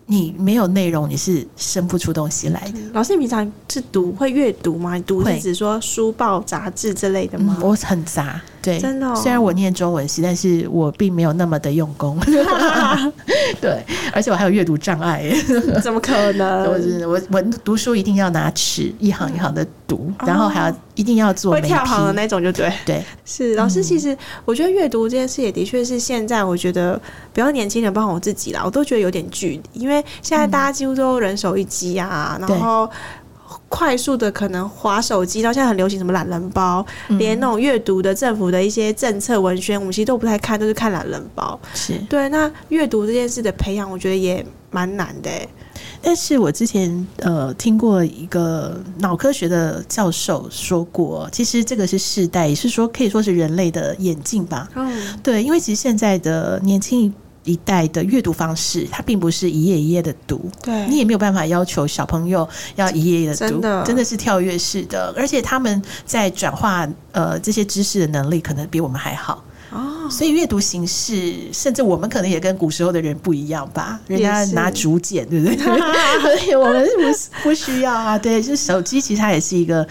[0.05, 2.79] 你没有内容，你是生不出东西来的。
[2.91, 4.95] 老师，你平常是读会阅读吗？
[4.95, 7.55] 你读是指说书报杂志之类的吗？
[7.57, 9.15] 嗯、我很杂，对，真的、哦。
[9.15, 12.17] 虽然我念中文系，但是我并没有那么的用功。
[13.61, 15.23] 对，而且我还有阅读障碍。
[15.83, 16.63] 怎么可能？
[17.05, 22.71] 我我我读书一定要拿尺，一行一行的读，嗯、然后还要一定要做会跳行的那种，就对。
[22.85, 23.83] 对，是老师。
[23.83, 26.99] 其实我觉得阅读这件事也的确是现在我觉得
[27.33, 30.03] 比较年轻人，包括我自己啦，我都觉得有点距离，因为。
[30.21, 32.89] 现在大家几乎都人手一机啊，嗯、然后
[33.75, 41.59] 快速的可能滑手机，然后现在很流行什么懒人包，嗯、连那种阅读的政府的一些政策文宣，我们其实都不太看，都是看懒人包。
[41.73, 45.31] 是对，那阅读这件事的培养，我觉得也蛮难的。
[46.03, 54.69] 但是我之前呃听过一个脑科学的教授说过，其实这个是世代，也是说可以说是人类的眼镜吧。
[54.75, 57.01] 嗯，对，因为其实现在的年轻。
[57.01, 57.11] 一
[57.65, 70.09] 代的阅读方式，它并不是一页一页的读，对，你也没有办法要求小朋友要一页一页的读，真的，真的是跳跃式的，而且他们在转化呃这些知识的能力，可能比我们还好哦。
[70.09, 73.99] 所以阅读形式，甚至我们可能也跟古时候的人不一样吧？
[74.07, 75.57] 人家拿竹简，对不对？
[76.21, 78.17] 所以我们是不不需要啊。
[78.17, 79.85] 对，就手机其实它也是一个。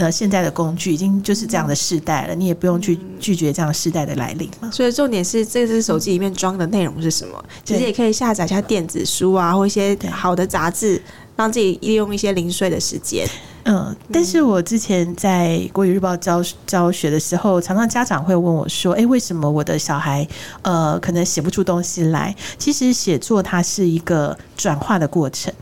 [0.00, 4.70] 那现在的工具已经就是这样的世代了，你也不用去拒绝这样世代的来临嘛。
[4.70, 7.44] 所以重点是，这只手机里面装的内容是什么？
[7.62, 11.00] 其实也可以下载一下电子书啊，或一些好的杂志，
[11.36, 13.28] 让自己利用一些零碎的时间。
[13.64, 20.26] 嗯，但是我之前在国语日报教教学的时候，常常家长会问我说：“诶，为什么我的小孩
[20.62, 25.52] 呃可能写不出东西来？”其实写作它是一个转化的过程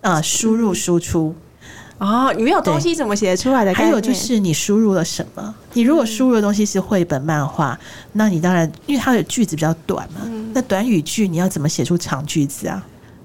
[0.00, 1.32] 啊，呃，输入输出。
[1.98, 3.72] 哦，你没有东西怎么写出来的？
[3.74, 5.54] 还有就是你输入了什么？
[5.74, 7.78] 你如果输入的东西是绘本、漫画，
[8.12, 10.20] 那你当然因为它的句子比较短嘛，
[10.52, 12.84] 那短语句你要怎么写出长句子啊？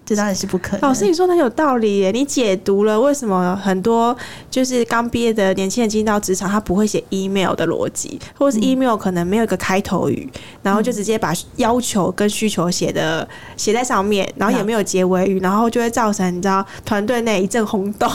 [0.10, 0.82] 这当然是不可能。
[0.82, 2.10] 老师，你说的有道理耶。
[2.10, 4.16] 你解读了为什么很多
[4.50, 10.28] 就是刚毕业的年轻人进到职场，他不会写 email 的逻辑，或者是 email 可能没有一个开头语，
[10.64, 18.10] 然后就直接把要求跟需求写的写在上面，然后也没有结尾语，然后就会造成你知道团队内一阵轰动。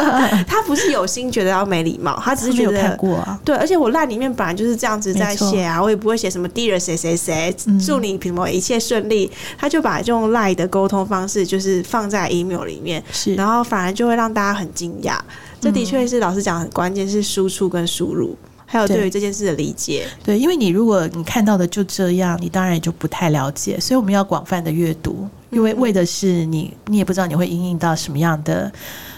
[0.48, 3.38] 他不是有心觉得要没礼貌，他只是觉得看过啊。
[3.44, 7.54] 对，而且我赖里面本来就是这样子在写啊，我也不会写什么 Dear 谁谁谁，
[7.84, 9.30] 祝你什么一切顺利。
[9.58, 11.33] 他就把这种赖的沟通方式。
[11.34, 15.18] 是，就是放在 email 里面，是，然后反而就会让大家很惊讶。
[15.60, 20.06] 这的确是老师讲很关键，是输出跟输入，还有对于这件事的理解。
[20.22, 23.80] 对，因为你如果你看到的就这样，你当然也就不太了解。
[23.80, 28.70] 所以我们要广泛的阅读，因为为的是你，你也不知道你会应应到什么样的，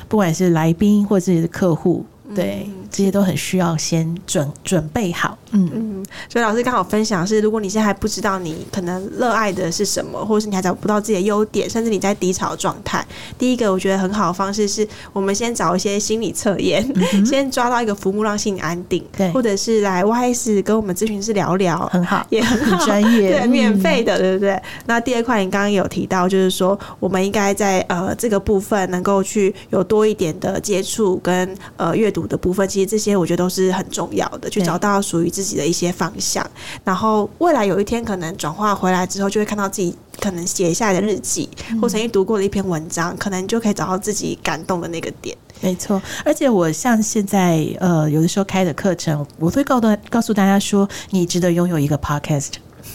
[0.08, 2.06] 不管是来宾或自己的客户。
[2.34, 5.38] 对，这些都很需要先准准备好。
[5.52, 5.85] 嗯嗯，
[6.28, 13.04] 所以老师刚好分享是，如果你现在还不知道你可能热爱的是什么，或者是你还找不到自己的优点，甚至你在低潮状态，
[13.38, 19.04] 第一个我觉得很好的方式是我们先找一些心理测验，嗯、先抓到一个浮木让心里安定。
[19.16, 24.60] 对，或者是来 YS 跟我们咨询师聊聊，很好，也很好，专业，对，免费的，对不对？
[24.86, 36.44] 那第二块你刚刚有提到，就是说我们应该在呃这个部分能够去有多一点的接触跟呃阅读的部分，其实这些我觉得都是很重要的，去找到属于自己的一些方向。
[36.84, 41.48] 然后未来有一天可能转化回来之后，就会看到自己可能写下来的日记，
[41.80, 45.36] 或曾经读过的一篇文章，可能就可以找到自己感动的那个点。
[45.60, 52.52] 没错，而且我像现在呃有的时候开的课程，我会告诉告诉大家说，你值得拥有一个 podcast。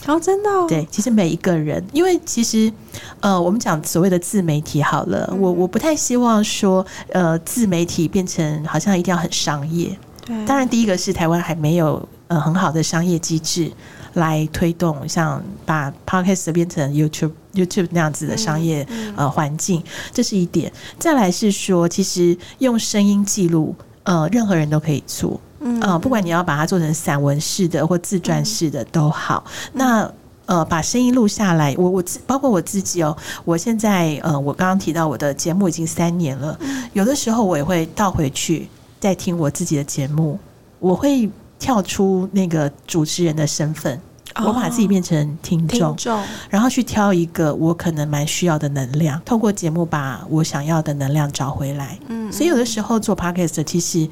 [0.08, 0.66] 哦，真的哦？
[0.70, 2.72] 对，其实每一个人，因为其实，
[3.20, 9.96] 呃，我们讲所谓的自媒体好了，嗯、我我不太希望说，呃，自媒体变成好像一定要很商业。
[10.26, 13.72] 对，当然第一个是台湾还没有呃很好的商业机制
[14.14, 20.72] 来推动，像把 Podcast 变成 YouTube YouTube 那样子的商业、嗯嗯、呃环境，这是一点。
[21.00, 25.40] 再来是说，其实用声音记录，呃，任何人都可以做。
[25.62, 29.44] 嗯、呃，不管你要把它做成散文式的或自传式的都好。
[29.48, 30.14] 嗯、那
[30.48, 33.16] 呃，把声音录下来，我我包括我自己哦。
[33.46, 38.68] 我现在呃，我刚刚提到我的节目已经三年了，嗯、有的时候我也会倒回去
[39.02, 40.40] 再听我自己的节目，
[40.80, 44.00] 我会跳出那个主持人的身份，
[44.36, 52.00] 哦、我把自己变成听众，听众然后去挑一个我可能蛮需要的能量，透过节目把我想要的能量找回来。
[52.08, 54.08] 嗯，所以有的时候做 Podcast 其实。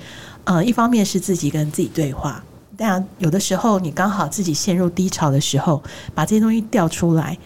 [0.46, 2.44] 呃，一方面是自己跟自己对话，
[2.76, 5.84] 但有的时候你刚好自己陷入低潮的时候，
[6.16, 7.38] 把这些东西调出来。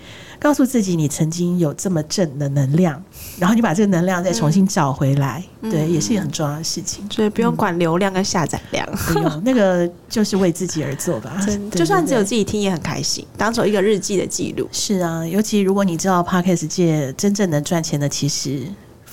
[0.44, 3.02] 告诉自己，你曾经有这么正的能量，
[3.40, 7.08] 然后你把这个能量再重新找回来，嗯、对，也是一个很重要的事情。
[7.10, 11.38] 所以不用管流量跟下载量， 不用，那个就是为自己而做吧。
[11.48, 14.68] 真的，就算只有自己听也很开心，当做一个日记的记录。
[14.74, 18.64] 是啊，尤其如果你知道 Podcast 界真正能赚钱的，其实。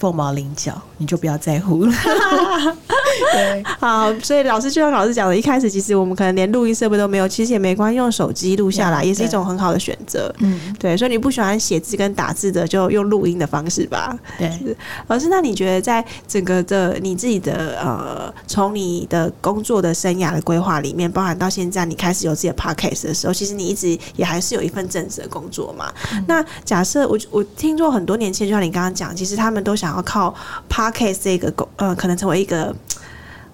[0.01, 1.93] 凤毛麟角，你就不要在乎了。
[3.33, 10.35] 对，好，所以老师就像老师讲的，一开始其实我们可能连录音设备都没有，其实也没关系，用手机录下来也是一种很好的选择。
[10.39, 14.17] 嗯，对，所以你不喜欢写字跟打字的，就用录音的方式吧。
[14.39, 14.51] 对，
[15.09, 25.93] 老师，那你觉得在整个的你自己的呃，从你的工作的生涯的规划里面，包含到现在你开始有自己的 podcast 的时候，其实你一直也还是有一份正职的工作嘛？
[26.13, 29.90] 嗯、那假设我我听说很多年轻人，就像你刚刚讲，其实他们都想。
[29.91, 30.33] 然后靠
[30.69, 32.73] Podcast 这个工，呃，可能成为一个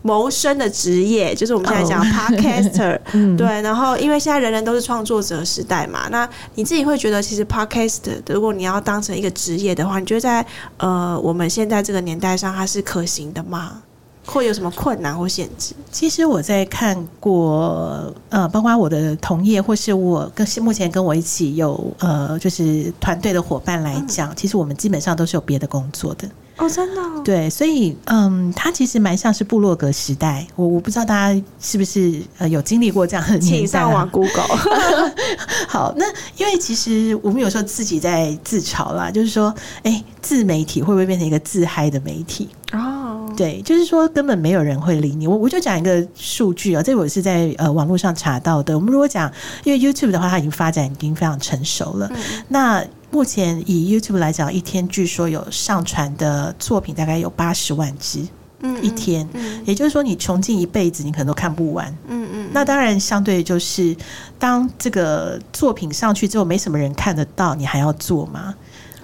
[0.03, 3.37] 谋生的职业，就是我们现在讲 Podcaster，、oh.
[3.39, 3.63] 对。
[3.63, 10.45] 然后，因为现在人人都是创作者时代嘛，那你自己会觉得，其实 Podcast 如果你要当成一个职业的话，你觉得在
[10.77, 13.83] 呃我们现在这个年代上，它是可行的吗？
[14.27, 15.73] 会有什么困难或限制？
[15.91, 26.29] 其实我在看过，呃，包括我的同业，或是我跟目前跟我一起有呃，就是团队的伙伴来讲，嗯、其实我们基本上都是有别的工作的。
[26.59, 27.21] 哦，真的、哦？
[27.23, 30.47] 对，所以嗯，它其实蛮像是部落格时代。
[30.57, 33.59] 我我不知道大家是不是呃有经历过这样的年代、啊。
[33.59, 34.57] 请上网 Google。
[35.69, 36.07] 好，那
[36.39, 42.49] 因为其实我们有时候自己在自嘲啦，就是说，哎、欸，自媒体会不会变成一个自嗨的媒体？
[42.73, 42.96] 哦，
[43.35, 45.27] 对，就是说根本没有人会理你。
[45.27, 48.75] 我我就讲一个数据啊，这我是在呃网络上查到的。
[48.77, 49.33] 我们如果讲，
[49.65, 52.11] 因为 YouTube 的话，它已经发展已经非常成熟了。
[52.15, 52.17] 嗯、
[52.49, 58.27] 那目前以 YouTube 来讲，一天据说有上传的作品大概有八十万支，
[58.61, 62.51] 嗯，一天，嗯，也就是说你穷尽一辈子，你可能都看不完，嗯嗯。
[62.53, 63.97] 那当然，相对就是
[64.39, 68.55] 当这个作品上去之后，没什么人看得到，你还要做吗？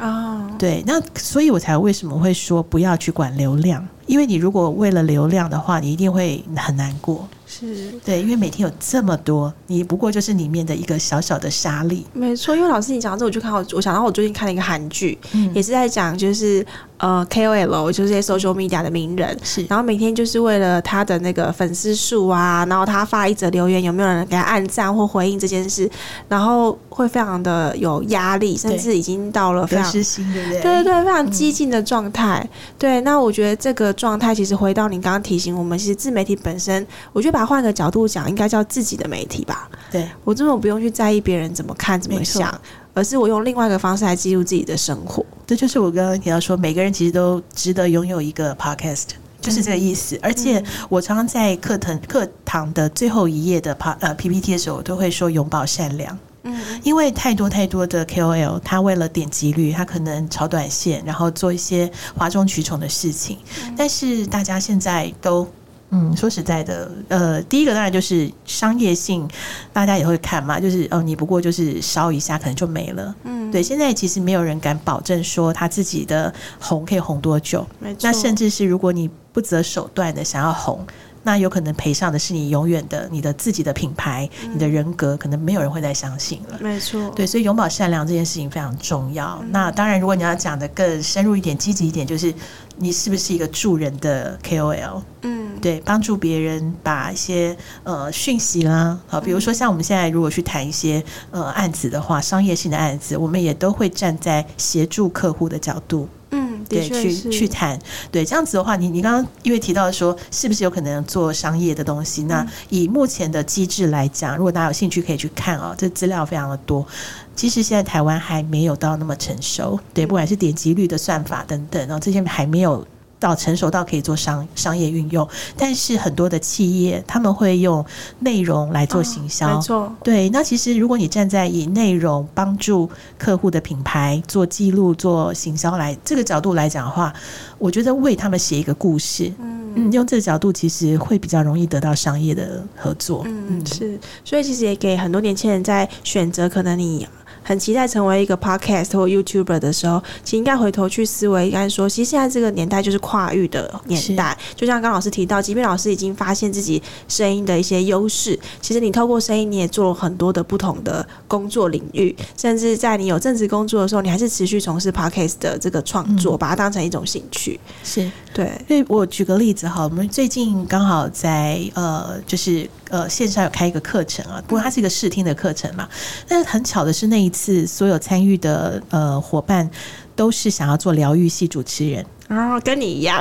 [0.02, 7.28] 啊，对，那所以我才为什么会说不要去管流量，因为你如果为了流量的话，你一定会很难过。
[7.60, 12.06] 是对，因为每天有这么多，你不过就是里面的一个小小的沙粒。
[12.14, 16.64] 没错，因为老师你讲到这，我就看到，我想到我最近看了一个韩剧，嗯、也是在讲就是
[16.96, 25.90] 呃 KOL，就是这些 social media 的名人，是，然后每天就是为了他的那个粉丝数啊，然后他发一则留言，有没有人给他按赞或回应这件事，
[26.28, 30.60] 然后会非常的有压力，甚至已经到了非常，对对？
[30.60, 32.40] 对对对，非常激进的状态。
[32.42, 37.41] 嗯、对，那我觉得这个状态其实回到你刚刚提醒我们，其实自媒体本身，我觉得把。
[37.44, 39.68] 换个角度讲，应该叫自己的媒体吧。
[39.90, 42.52] 对，我这种不用去在意别人怎么看怎么想，
[42.94, 45.24] 而是我用另外一个方式来记录自己的生活。
[45.46, 49.04] 这就是我刚刚提到说，每个人其实都值得拥有一个 podcast，
[49.40, 50.16] 就是这个意思。
[50.16, 56.18] 嗯、而且我常常在课堂课堂的最后一页的 P 呃 PPT 的时候，我都会说永葆善良。
[56.44, 63.38] 嗯，因为太多太多的 KOL，他为了点击率，他可能炒短线，然后做一些哗众取宠的事情。
[63.64, 65.46] 嗯、但是大家现在都。
[65.94, 69.28] 嗯，说实在的，呃，第一个当然就是商业性，
[69.74, 73.14] 大家也会看嘛，就是哦，你不过就是烧一下，可能就没了。
[73.24, 77.66] 嗯，对，现在其实没有人敢保证说他自己的红可以红多久。
[78.00, 80.84] 那甚至是如果你不择手段的想要红，
[81.22, 86.58] 那有可能赔上的是你永远的你的自己的品牌，嗯、你的人格，可能没有人会再相信了。
[86.60, 87.10] 没错。
[87.10, 89.38] 对，所以永葆善良这件事情非常重要。
[89.42, 92.32] 嗯、那当然，如果你要讲的更深入一点、积极一点，就是
[92.76, 95.02] 你是不是一个助人的 KOL？
[95.22, 95.42] 嗯。
[95.60, 107.78] 对，帮助别人把一些呃讯息啦，好，比如说像我们现在如果去谈一些呃案子的话，商业性的案子，我们也都会站在协助客户的角度，嗯，对，去去谈，
[108.10, 112.22] 对，这样子的话，你你刚刚因为提到说，是不是有可能做商业的东西？
[112.24, 116.86] 那以目前的机制来讲，如果大家有兴趣可以去看啊，这资料非常的多。
[117.34, 122.86] 其实现在台湾还没有到那么成熟，对，不管是点击率的算法等等，然后这些还没有。
[123.22, 127.84] 到成熟到可以做商商业运用，但是很多的企业他们会用
[128.18, 129.94] 内容来做行销，哦、没错。
[130.02, 137.14] 对，那其实如果你站在以内容帮助客户的品牌做记录、做行销来这个角度来讲的话，
[137.58, 143.22] 我觉得为他们写一个故事，嗯，嗯，用这个角度其实会比较容易得到商业的合作。
[143.26, 147.06] 嗯，嗯是，所以其实也给很多年轻人在选择，可能你。
[147.42, 154.36] 很期待成为一个 podcast 或 YouTuber 的时候，其实应该回头去思维，应该说，其实现在这个年代就是跨域的年代。
[154.54, 167.58] 就像刚老师提到，即便老师已经发现自己声音的一些优势，其实你透过声音，你也做了很多的不同的工作领域，甚至在你有正职工作的时候，你还是持续从事 podcast 的这个创作，嗯、把它当成一种兴趣。
[167.82, 172.68] 是对，所以我举个例子哈，我们最近刚好在呃，就是。
[172.92, 175.88] 呃线上有开一个课程啊，不过它是一个试听的课程嘛。
[176.28, 179.68] 但是很巧的是，那一次所有参与的呃伙伴
[180.14, 182.04] 都是想要做疗愈系主持人。
[182.32, 183.20] 哦，跟你一样，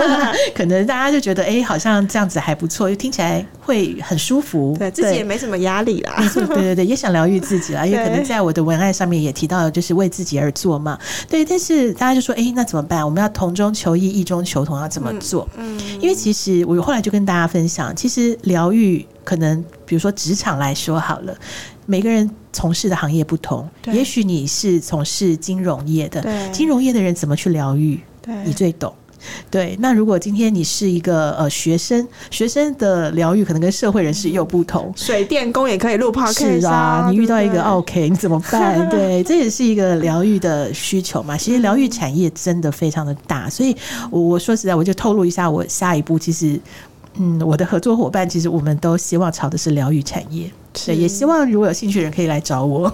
[0.54, 6.14] 可能大家就觉得，哎、欸，好像这样子还不错，又听起来会很舒服，对自己也没什么压力啦。
[6.34, 10.98] 对对对，也想疗愈自己啦， 因为可能在我的文案上面也提到，就是为自己而做嘛。
[11.28, 13.04] 对，但是大家就说，哎、欸，那怎么办？
[13.04, 15.48] 我们要同中求异，异中求同，要怎么做？
[15.56, 21.34] 嗯，因为其实我后来就跟大家分享，其实疗愈可能，比如说职场来说好了，
[21.86, 27.98] 每个人从事的行业不同，也许你是从事金融业的，对，金融业的人怎么去疗愈？
[28.22, 28.92] 对，你最懂，
[29.50, 29.76] 对。
[29.80, 34.92] 那如果今天你是一个呃学生，学生的疗愈可能跟社会人士又不同。
[34.96, 38.88] 水电工也可以录 podcast 是啊，你遇到一个 OK，你怎么办？
[38.90, 41.36] 对，这也是一个疗愈的需求嘛。
[41.36, 43.76] 其实疗愈产业真的非常的大，所以
[44.10, 46.60] 我我说实在，我就透露一下，我下一步其实，
[47.14, 50.50] 嗯，我的合作伙伴其实我们都希望朝的是疗愈产业。
[50.72, 52.88] 对，也希望如果有兴趣的人可以来找我。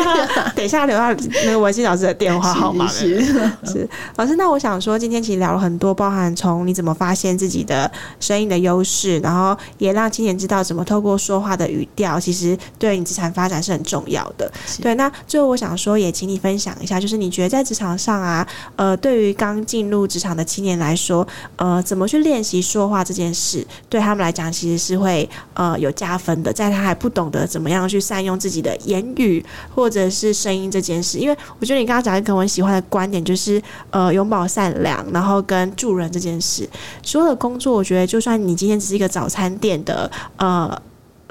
[0.54, 2.86] 等一下留下那个文心老师的电话号码。
[2.92, 14.52] 是老师，那我想说，今天其实聊了很多，包含从你怎么发现自己的声音的优势，然后也让青年知道怎么透过说话的语调，其实对你职场发展是很重要的。
[14.82, 21.26] 对，那最后我想说，也请你分享一下，就是你觉得在职场上啊，呃，对于刚进入职场的青年来说，
[21.56, 27.21] 呃，怎么去练习说话这件事，对他们来讲其实是会呃有加分的，在他还不懂。
[27.22, 36.68] 懂得怎么样去善用自己的言语或者是声音这件事，因为我觉得你刚刚讲一个我很喜欢的观点，就是呃拥抱善良，然后跟助人这件事。
[37.02, 40.82] 所有的工作，我觉得就算你今天只是一个早餐店的呃。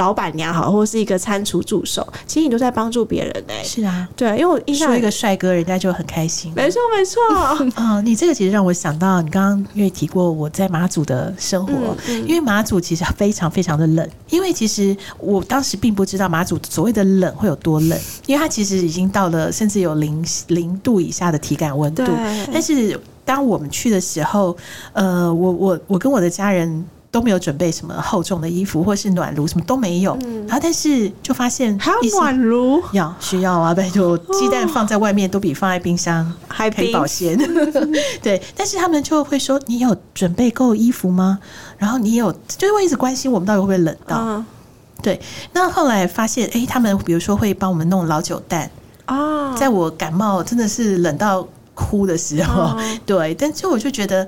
[0.01, 3.63] 老板娘好，或者是一个餐厨助手，其实你都在帮助别人呢、欸。
[3.63, 6.51] 是啊，对，因为我印象说一个帅哥，人家就很开心。
[6.55, 7.21] 没错，没错。
[7.75, 14.09] 嗯， 你这个其实让我想到，你刚刚因为提过我在马祖的生活，嗯嗯、因为马祖其实非常非常的冷。
[14.31, 22.03] 因为其实我当时并不知道马祖所谓的冷会有多冷，因为它其实已经到了甚至有零零度以下的体感温度。
[22.51, 24.57] 但是当我们去的时候，
[24.93, 26.83] 呃，我我我跟我的家人。
[27.11, 30.17] 都没有准备什么厚重的衣服，或是暖炉，什么都没有。
[30.23, 33.75] 嗯、然后，但是就发现还有暖炉，要需要啊！
[33.75, 37.37] 拜托，鸡蛋放在外面都比放在冰箱还可以保鲜。
[38.23, 41.37] 对，但是他们就会说：“你有准备够衣服吗？”
[41.77, 44.17] 然后你有，就是会一直关心我们到底会不会冷到。
[44.21, 44.45] 嗯、
[45.03, 45.19] 对，
[45.51, 48.71] 那后来发现，哎，他们比如说会帮我们弄老酒蛋
[49.03, 54.25] 啊，在我感冒真的是冷到哭的时候，哦、 对，但是我就觉得。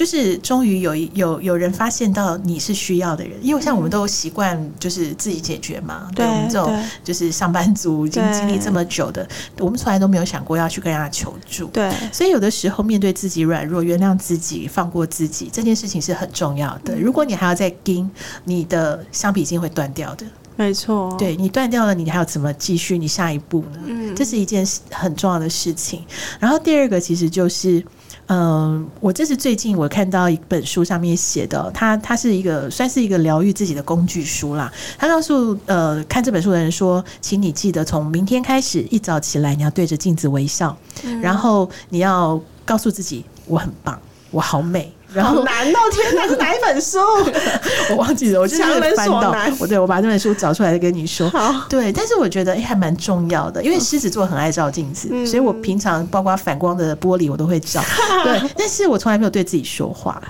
[0.00, 6.08] 就是终于有有有人发现到你是需要的人，因为像我们都习惯就是自己解决嘛。
[6.14, 9.28] 对，对我们这种就是上班族已经经历这么久的，
[9.58, 11.66] 我们从来都没有想过要去跟人家求助。
[11.66, 16.98] 对，所以有的时候面对自己软弱，原谅自己，放过自己，这件事情是很重要的。
[16.98, 18.10] 如果你还要再盯，
[18.44, 20.24] 你的橡皮筋会断掉的。
[20.56, 22.96] 没错，对你断掉了，你还要怎么继续？
[22.96, 23.80] 你下一步呢？
[23.84, 26.02] 嗯，这是一件很重要的事情。
[26.38, 27.84] 然后第二个其实就是。
[28.32, 34.72] 嗯，我这是最近我看到一本书上面写的，它它是一个算是一个疗愈自己的工具书啦。
[34.96, 43.98] 他告诉呃看这本书的人说，请你记得从明天开始一早起来，你要对着镜子微笑，嗯、然后你要告诉自己我很棒，
[44.30, 44.92] 我好美。
[45.12, 46.98] 然后难道天哪，是哪一本书？
[47.90, 48.62] 我忘记了，我就是
[48.94, 51.28] 翻到我，对我把这本书找出来跟你说。
[51.30, 57.82] 好，对，但是我觉得哎，还蛮重要的，因为狮子座很爱照镜子，嗯、所以我平常包括反光的玻璃我都会照。
[58.24, 60.22] 对，但是我从来没有对自己说话。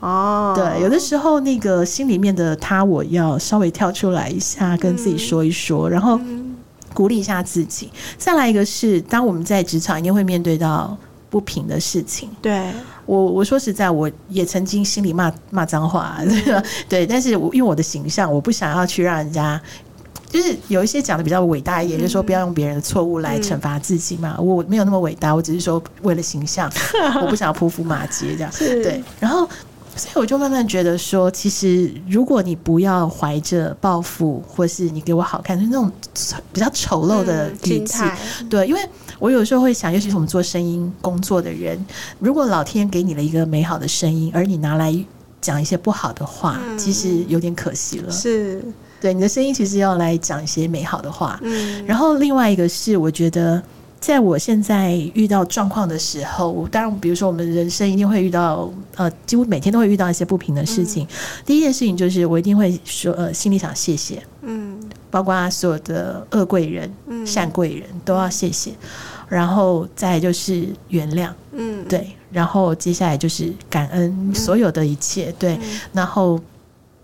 [0.00, 6.20] 哦，对，有的时候那个心里面的他，我要稍微跳出来一下，跟自己说一说，嗯、然后
[6.92, 7.90] 鼓励一下自己。
[8.18, 10.94] 再来一个是，当我们在职场一定会面对到
[11.30, 12.70] 不平的事情，对。
[13.06, 16.18] 我我说实在，我也曾经心里骂骂脏话，
[16.88, 19.60] 对，但是我因为我的形象，我不想要去让人家，
[20.28, 24.36] 就是有一些讲的比较伟大一点，就是说不要用别人的错误来惩罚自己嘛。
[24.40, 26.70] 我没有那么伟大，我只是说为了形象，
[27.22, 28.52] 我不想要匍匐马街这样。
[28.58, 29.48] 对，然后
[29.96, 35.90] 所以我就慢慢觉得说，其实如果你不要怀着报复，或是你给我好看，就是那种
[36.52, 38.02] 比较丑陋的语气，
[38.48, 38.80] 对，因为。
[39.18, 41.82] 我有时候会想，尤其是我们做声音工作的人，
[42.18, 44.94] 如果老天给你了一个美好的声音，而你拿来
[45.40, 48.12] 讲一些不好的话，嗯、其实有点可惜了。
[48.12, 48.62] 是，
[49.00, 51.40] 对，你的声音其实要来讲一些美好的话。
[51.40, 53.62] 嗯，然后另外一个是，我觉得
[53.98, 61.04] 在我现在遇到状况的时候，当然，比如说我们人生一定会遇到，呃，几乎每天都会遇到一些不平的事情。
[61.04, 61.08] 嗯、
[61.44, 64.22] 第一件事情就是，我一定会说，呃，心里想谢谢。
[64.42, 64.78] 嗯。
[65.08, 68.72] 包括所有的恶贵人、嗯、善贵人都要谢谢，
[69.28, 75.58] 然后再就是原谅，嗯，对，然后接下来就是感恩所有的一切，嗯、对，
[75.92, 76.38] 然后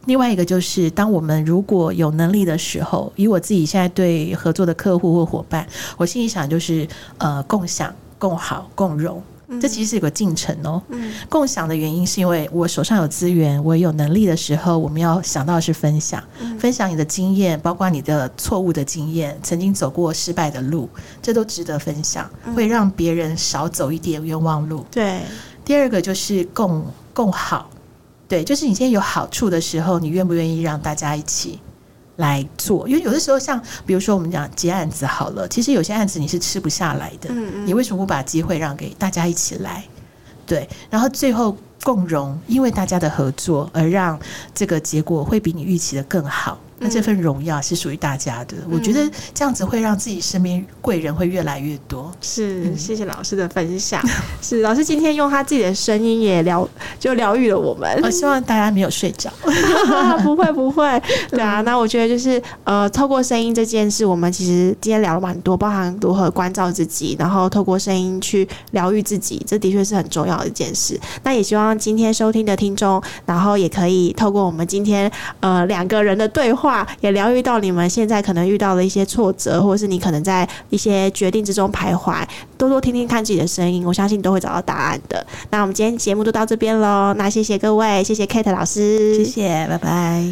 [0.06, 6.86] 另外一个就是，当我们如果有能力的时候，以我自己现在对合作的客户或伙伴，我心里想就是，
[7.18, 9.22] 呃，共享、共好、共荣。
[9.60, 10.82] 这其实是有个进程哦。
[10.88, 16.24] 嗯，共享的原因是因为我手上有资源，我有能力的时候，我们要想到的是分享，
[16.58, 20.88] 分享你的经验，包括你的错误的经验，曾经走过失败的路，
[21.20, 24.86] 这都值得分享，会让别人少走一点冤枉路。
[24.90, 25.20] 对。
[25.64, 26.84] 第二个就是共
[27.14, 27.70] 共好，
[28.32, 31.60] 对，就是你现在有好处的时候，你愿不愿意让大家一起？
[32.16, 39.84] 来做，因为有的时候像比如说我们讲接案子好了，其实有些案子你是吃不下来的，嗯嗯，你为什么不把机会让给大家一起来？
[40.46, 44.18] 对，然后最后共荣，因为大家的合作而让
[44.54, 46.58] 这个结果会比你预期的更好。
[46.82, 52.12] 那这份荣耀是属于大家的，嗯，我觉得这样子会让自己身边贵人会越来越多。
[52.20, 54.02] 是，谢谢老师的分享。
[54.40, 56.68] 是，老师今天用他自己的声音也疗，
[56.98, 57.88] 就疗愈了我们。
[58.02, 59.30] 我希望大家没有睡着。
[60.24, 61.60] 不会不会，对啊。
[61.60, 70.98] 那我觉得就是呃，透过声音这件事，我们其实今天聊了蛮多，包含如何关照自己，然后透过声音去疗愈自己，这的确是很重要的一件事。
[71.22, 76.71] 那也希望今天收听的听众，然后也可以透过我们今天呃两个人的对话。
[77.00, 82.22] 也疗愈到你们现在可能遇到的一些挫折，或者是你可能在一些决定之中徘徊，
[82.56, 85.26] 多多听听看自己的声音，我相信都会找到答案的。
[85.50, 90.22] 那我们今天节目就到这边喽，那谢谢各位，谢谢 Kate 老师，谢谢，拜拜。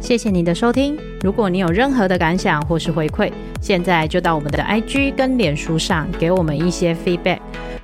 [0.00, 3.28] 谢谢你的收听，如果你有任何的感想或是回馈，
[3.60, 7.40] 现在就到我们的 IG 跟脸书上给我们一些 feedback。